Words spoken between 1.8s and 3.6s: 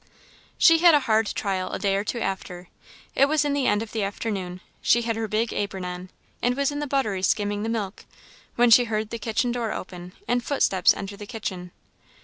or two after. It was in